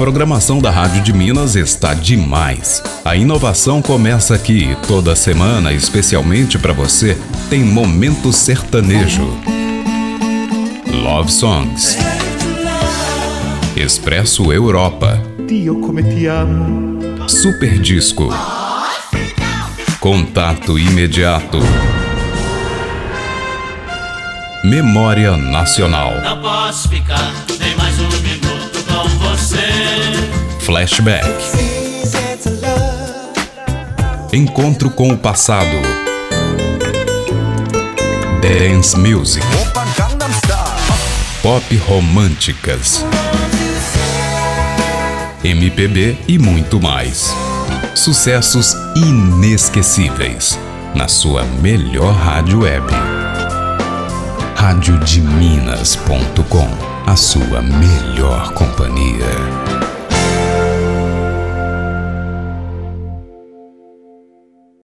[0.00, 2.82] programação da Rádio de Minas está demais.
[3.04, 7.18] A inovação começa aqui toda semana, especialmente para você.
[7.50, 9.28] Tem Momento Sertanejo.
[10.90, 11.98] Love Songs.
[13.76, 15.22] Expresso Europa.
[17.28, 18.30] Super Disco.
[20.00, 21.58] Contato imediato.
[24.64, 26.14] Memória Nacional.
[26.22, 27.49] Não posso ficar
[30.70, 31.26] Flashback.
[34.32, 35.66] Encontro com o passado.
[38.40, 39.44] Dance Music.
[41.42, 43.04] Pop românticas.
[45.42, 47.34] MPB e muito mais.
[47.96, 50.56] Sucessos inesquecíveis.
[50.94, 52.86] Na sua melhor rádio web.
[54.54, 56.68] Radiodeminas.com.
[57.08, 58.99] A sua melhor companhia.